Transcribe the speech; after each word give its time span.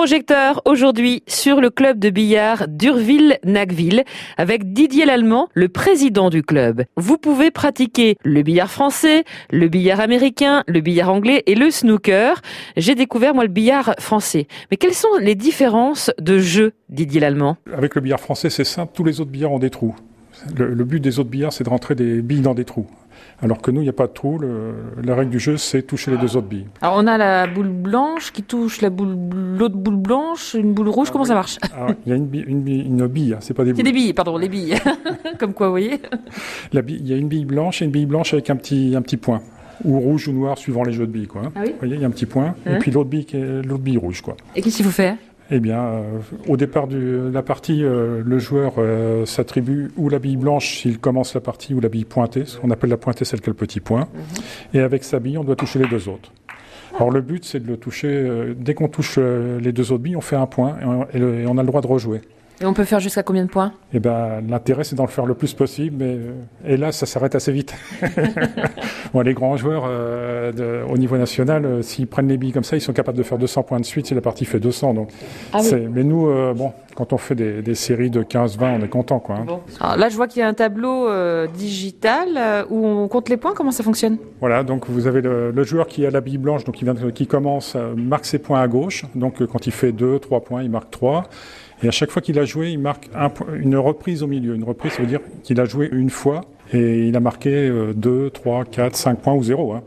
projecteur 0.00 0.62
aujourd'hui 0.64 1.22
sur 1.26 1.60
le 1.60 1.68
club 1.68 1.98
de 1.98 2.08
billard 2.08 2.68
d'Urville-Nacville 2.68 4.04
avec 4.38 4.72
Didier 4.72 5.04
Lallemand, 5.04 5.50
le 5.52 5.68
président 5.68 6.30
du 6.30 6.42
club. 6.42 6.84
Vous 6.96 7.18
pouvez 7.18 7.50
pratiquer 7.50 8.16
le 8.24 8.42
billard 8.42 8.70
français, 8.70 9.24
le 9.50 9.68
billard 9.68 10.00
américain, 10.00 10.64
le 10.66 10.80
billard 10.80 11.10
anglais 11.10 11.42
et 11.44 11.54
le 11.54 11.70
snooker. 11.70 12.40
J'ai 12.78 12.94
découvert 12.94 13.34
moi 13.34 13.44
le 13.44 13.50
billard 13.50 13.94
français. 13.98 14.46
Mais 14.70 14.78
quelles 14.78 14.94
sont 14.94 15.18
les 15.20 15.34
différences 15.34 16.10
de 16.18 16.38
jeu, 16.38 16.72
Didier 16.88 17.20
Lallemand? 17.20 17.58
Avec 17.70 17.94
le 17.94 18.00
billard 18.00 18.20
français, 18.20 18.48
c'est 18.48 18.64
simple, 18.64 18.92
tous 18.94 19.04
les 19.04 19.20
autres 19.20 19.30
billards 19.30 19.52
ont 19.52 19.58
des 19.58 19.68
trous. 19.68 19.94
Le, 20.56 20.72
le 20.72 20.84
but 20.84 21.00
des 21.00 21.18
autres 21.18 21.28
billards, 21.28 21.52
c'est 21.52 21.64
de 21.64 21.68
rentrer 21.68 21.94
des 21.94 22.22
billes 22.22 22.40
dans 22.40 22.54
des 22.54 22.64
trous. 22.64 22.86
Alors 23.42 23.62
que 23.62 23.70
nous, 23.70 23.80
il 23.80 23.84
n'y 23.84 23.88
a 23.90 23.94
pas 23.94 24.06
de 24.06 24.12
trou. 24.12 24.38
Le, 24.38 24.74
la 25.02 25.14
règle 25.14 25.30
du 25.30 25.38
jeu, 25.38 25.56
c'est 25.56 25.82
toucher 25.82 26.10
les 26.10 26.16
deux 26.18 26.36
autres 26.36 26.46
billes. 26.48 26.66
Alors 26.82 26.96
on 26.98 27.06
a 27.06 27.16
la 27.16 27.46
boule 27.46 27.68
blanche 27.68 28.32
qui 28.32 28.42
touche 28.42 28.80
la 28.82 28.90
boule, 28.90 29.16
l'autre 29.58 29.76
boule 29.76 29.96
blanche, 29.96 30.54
une 30.54 30.72
boule 30.74 30.88
rouge. 30.88 31.10
Comment 31.10 31.24
ça 31.24 31.34
marche 31.34 31.58
Alors, 31.74 31.92
Il 32.04 32.10
y 32.10 32.12
a 32.12 32.16
une 32.16 32.26
bille, 32.26 32.44
une 32.46 32.62
bille, 32.62 32.82
une 32.86 33.06
bille, 33.06 33.32
hein, 33.34 33.38
c'est 33.40 33.54
pas 33.54 33.64
des 33.64 33.70
C'est 33.70 33.76
boules. 33.76 33.84
des 33.84 33.92
billes, 33.92 34.12
pardon, 34.12 34.36
les 34.36 34.48
billes. 34.48 34.74
Comme 35.38 35.54
quoi, 35.54 35.66
vous 35.68 35.72
voyez 35.72 36.00
bille- 36.72 36.98
il 37.00 37.08
y 37.08 37.14
a 37.14 37.16
une 37.16 37.28
bille 37.28 37.44
blanche 37.46 37.82
et 37.82 37.84
une 37.86 37.90
bille 37.90 38.06
blanche 38.06 38.32
avec 38.34 38.50
un 38.50 38.56
petit, 38.56 38.94
un 38.96 39.02
petit 39.02 39.16
point. 39.16 39.40
Ou 39.82 39.98
rouge 39.98 40.28
ou 40.28 40.32
noir, 40.32 40.58
suivant 40.58 40.82
les 40.82 40.92
jeux 40.92 41.06
de 41.06 41.12
billes. 41.12 41.26
Quoi. 41.26 41.42
Ah 41.56 41.60
oui 41.64 41.70
Vous 41.70 41.78
voyez, 41.78 41.94
il 41.94 42.00
y 42.02 42.04
a 42.04 42.06
un 42.06 42.10
petit 42.10 42.26
point. 42.26 42.54
Hein 42.66 42.74
Et 42.74 42.78
puis 42.78 42.90
l'autre 42.90 43.08
bille, 43.08 43.26
l'autre 43.32 43.82
bille 43.82 43.96
rouge. 43.96 44.20
Quoi. 44.20 44.36
Et 44.54 44.60
qu'est-ce 44.60 44.76
qu'il 44.76 44.84
faut 44.84 44.90
faire? 44.90 45.16
Eh 45.52 45.58
bien, 45.58 45.80
euh, 45.82 46.02
au 46.46 46.56
départ 46.56 46.86
de 46.86 47.28
la 47.32 47.42
partie, 47.42 47.82
euh, 47.84 48.22
le 48.24 48.38
joueur 48.38 48.74
euh, 48.78 49.26
s'attribue 49.26 49.90
ou 49.96 50.08
la 50.08 50.20
bille 50.20 50.36
blanche 50.36 50.76
s'il 50.78 50.98
commence 51.00 51.34
la 51.34 51.40
partie, 51.40 51.74
ou 51.74 51.80
la 51.80 51.88
bille 51.88 52.04
pointée, 52.04 52.44
ce 52.46 52.58
qu'on 52.58 52.70
appelle 52.70 52.90
la 52.90 52.96
pointée, 52.96 53.24
celle 53.24 53.40
qui 53.40 53.50
a 53.50 53.52
le 53.52 53.56
petit 53.56 53.80
point. 53.80 54.06
Et 54.74 54.78
avec 54.80 55.02
sa 55.02 55.18
bille, 55.18 55.38
on 55.38 55.44
doit 55.44 55.56
toucher 55.56 55.80
les 55.80 55.88
deux 55.88 56.08
autres. 56.08 56.32
Alors 56.94 57.10
le 57.10 57.20
but, 57.20 57.44
c'est 57.44 57.60
de 57.60 57.66
le 57.68 57.76
toucher. 57.76 58.08
euh, 58.08 58.54
dès 58.56 58.74
qu'on 58.74 58.88
touche 58.88 59.18
les 59.18 59.72
deux 59.72 59.90
autres 59.92 60.02
billes, 60.02 60.16
on 60.16 60.20
fait 60.20 60.36
un 60.36 60.46
point 60.46 60.76
et 60.80 60.84
on, 60.84 61.06
et 61.12 61.18
le- 61.18 61.40
et 61.40 61.46
on 61.46 61.58
a 61.58 61.62
le 61.62 61.66
droit 61.66 61.80
de 61.80 61.86
rejouer. 61.86 62.20
Et 62.62 62.66
on 62.66 62.74
peut 62.74 62.84
faire 62.84 63.00
jusqu'à 63.00 63.22
combien 63.22 63.44
de 63.44 63.48
points? 63.50 63.72
Et 63.94 64.00
ben, 64.00 64.42
l'intérêt, 64.46 64.84
c'est 64.84 64.94
d'en 64.96 65.06
faire 65.06 65.24
le 65.24 65.32
plus 65.34 65.54
possible, 65.54 65.96
mais 65.98 66.14
euh, 66.14 66.32
et 66.66 66.76
là, 66.76 66.92
ça 66.92 67.06
s'arrête 67.06 67.34
assez 67.34 67.52
vite. 67.52 67.74
bon, 69.14 69.20
les 69.22 69.32
grands 69.32 69.56
joueurs 69.56 69.84
euh, 69.86 70.52
de- 70.52 70.82
au 70.86 70.98
niveau 70.98 71.16
national, 71.16 71.64
euh, 71.64 71.82
s'ils 71.82 72.06
prennent 72.06 72.28
les 72.28 72.36
billes 72.36 72.52
comme 72.52 72.64
ça, 72.64 72.76
ils 72.76 72.80
sont 72.82 72.92
capables 72.92 73.16
de 73.16 73.22
faire 73.22 73.38
200 73.38 73.62
points 73.62 73.80
de 73.80 73.84
suite 73.86 74.06
si 74.06 74.14
la 74.14 74.20
partie 74.20 74.44
fait 74.44 74.60
200. 74.60 74.92
Donc, 74.92 75.08
Ah 75.54 75.60
oui. 75.62 75.88
mais 75.90 76.04
nous, 76.04 76.28
euh, 76.28 76.52
bon, 76.54 76.72
quand 76.94 77.12
on 77.12 77.18
fait 77.18 77.34
des, 77.34 77.62
des 77.62 77.74
séries 77.74 78.10
de 78.10 78.22
15-20, 78.22 78.78
on 78.80 78.84
est 78.84 78.88
content, 78.88 79.18
quoi. 79.20 79.36
hein. 79.36 79.46
Alors 79.80 79.96
là, 79.96 80.08
je 80.08 80.16
vois 80.16 80.26
qu'il 80.26 80.40
y 80.40 80.42
a 80.42 80.48
un 80.48 80.54
tableau 80.54 81.08
euh, 81.08 81.46
digital 81.46 82.28
euh, 82.36 82.64
où 82.70 82.86
on 82.86 83.08
compte 83.08 83.28
les 83.28 83.36
points. 83.36 83.52
Comment 83.54 83.70
ça 83.70 83.82
fonctionne? 83.82 84.18
Voilà, 84.40 84.62
donc 84.64 84.88
vous 84.88 85.06
avez 85.06 85.20
le, 85.20 85.50
le 85.50 85.62
joueur 85.64 85.86
qui 85.86 86.04
a 86.06 86.10
la 86.10 86.20
bille 86.20 86.38
blanche, 86.38 86.64
donc 86.64 86.74
qui, 86.76 86.84
vient 86.84 86.94
qui 86.94 87.26
commence, 87.26 87.74
euh, 87.76 87.94
marque 87.96 88.24
ses 88.26 88.38
points 88.38 88.60
à 88.60 88.68
gauche. 88.68 89.04
Donc 89.14 89.40
euh, 89.40 89.46
quand 89.46 89.66
il 89.66 89.72
fait 89.72 89.92
2, 89.92 90.18
3 90.18 90.40
points, 90.40 90.62
il 90.62 90.70
marque 90.70 90.90
3. 90.90 91.24
Et 91.82 91.88
à 91.88 91.92
chaque 91.92 92.10
fois 92.10 92.20
qu'il 92.20 92.38
a 92.38 92.44
joué, 92.44 92.70
il 92.70 92.78
marque 92.78 93.08
un 93.14 93.30
une 93.54 93.76
reprise 93.76 94.22
au 94.22 94.26
milieu. 94.26 94.54
Une 94.54 94.64
reprise, 94.64 94.92
ça 94.92 95.02
veut 95.02 95.08
dire 95.08 95.20
qu'il 95.42 95.58
a 95.60 95.64
joué 95.64 95.88
une 95.92 96.10
fois 96.10 96.42
et 96.72 97.06
il 97.08 97.16
a 97.16 97.20
marqué 97.20 97.72
2, 97.96 98.30
3, 98.30 98.64
4, 98.66 98.94
5 98.96 99.18
points 99.20 99.32
ou 99.34 99.42
0. 99.42 99.72
Hein. 99.72 99.82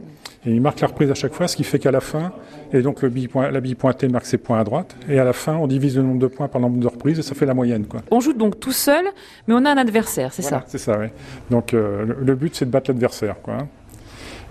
Et 0.45 0.51
il 0.51 0.59
marque 0.61 0.81
la 0.81 0.87
reprise 0.87 1.09
à 1.09 1.13
chaque 1.13 1.33
fois, 1.33 1.47
ce 1.47 1.55
qui 1.55 1.63
fait 1.63 1.79
qu'à 1.79 1.91
la 1.91 2.01
fin, 2.01 2.33
et 2.73 2.81
donc 2.81 3.01
le 3.01 3.09
bille 3.09 3.27
point- 3.29 3.49
la 3.49 3.61
bille 3.61 3.75
pointée 3.75 4.07
marque 4.09 4.25
ses 4.25 4.37
points 4.37 4.59
à 4.59 4.63
droite, 4.65 4.93
et 5.07 5.17
à 5.17 5.23
la 5.23 5.31
fin, 5.33 5.55
on 5.55 5.67
divise 5.67 5.95
le 5.95 6.03
nombre 6.03 6.19
de 6.19 6.27
points 6.27 6.47
par 6.49 6.59
le 6.59 6.67
nombre 6.67 6.79
de 6.81 6.87
reprises, 6.87 7.17
et 7.19 7.21
ça 7.21 7.33
fait 7.33 7.45
la 7.45 7.53
moyenne. 7.53 7.85
Quoi. 7.85 8.01
On 8.11 8.19
joue 8.19 8.33
donc 8.33 8.59
tout 8.59 8.73
seul, 8.73 9.05
mais 9.47 9.53
on 9.53 9.63
a 9.63 9.71
un 9.71 9.77
adversaire, 9.77 10.33
c'est 10.33 10.41
Voilà, 10.41 10.59
ça 10.59 10.65
C'est 10.67 10.77
ça, 10.79 10.97
oui. 10.99 11.07
Donc 11.49 11.73
euh, 11.73 12.05
le, 12.05 12.17
le 12.25 12.35
but, 12.35 12.53
c'est 12.55 12.65
de 12.65 12.71
battre 12.71 12.91
l'adversaire. 12.91 13.35
Quoi. 13.41 13.67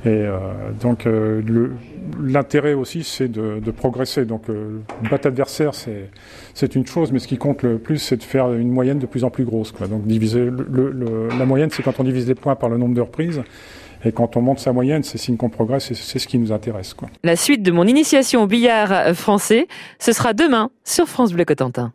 Et 0.04 0.08
euh, 0.08 0.38
donc 0.80 1.06
euh, 1.06 1.40
l'intérêt 2.20 2.74
aussi, 2.74 3.04
c'est 3.04 3.28
de, 3.28 3.60
de 3.60 3.70
progresser. 3.70 4.24
Donc 4.24 4.48
euh, 4.50 4.78
battre 5.10 5.26
l'adversaire, 5.28 5.74
c'est 5.74 6.10
c'est 6.54 6.74
une 6.74 6.86
chose, 6.86 7.12
mais 7.12 7.18
ce 7.18 7.28
qui 7.28 7.38
compte 7.38 7.62
le 7.62 7.78
plus, 7.78 7.98
c'est 7.98 8.16
de 8.16 8.22
faire 8.22 8.52
une 8.52 8.70
moyenne 8.70 8.98
de 8.98 9.06
plus 9.06 9.24
en 9.24 9.30
plus 9.30 9.44
grosse. 9.44 9.72
Quoi. 9.72 9.86
Donc 9.86 10.06
diviser 10.06 10.44
le- 10.46 10.90
le- 10.90 11.28
la 11.38 11.44
moyenne, 11.46 11.70
c'est 11.70 11.82
quand 11.82 12.00
on 12.00 12.04
divise 12.04 12.26
les 12.28 12.34
points 12.34 12.56
par 12.56 12.68
le 12.68 12.78
nombre 12.78 12.94
de 12.94 13.00
reprises. 13.00 13.42
Et 14.04 14.10
quand 14.10 14.36
on 14.36 14.40
monte 14.42 14.58
sa 14.58 14.72
moyenne, 14.72 15.04
c'est 15.04 15.16
signe 15.18 15.36
qu'on 15.36 15.48
progresse 15.48 15.92
et 15.92 15.94
c'est 15.94 16.18
ce 16.18 16.26
qui 16.26 16.36
nous 16.36 16.50
intéresse. 16.50 16.92
Quoi. 16.92 17.08
La 17.22 17.36
suite 17.36 17.62
de 17.62 17.70
mon 17.70 17.86
initiation 17.86 18.42
au 18.42 18.46
billard 18.48 19.14
français, 19.14 19.68
ce 20.00 20.10
sera 20.12 20.32
demain 20.32 20.70
sur 20.82 21.06
France 21.06 21.32
Bleu 21.32 21.44
Cotentin. 21.44 21.90